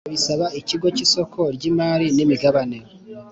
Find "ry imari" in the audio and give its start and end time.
1.55-2.07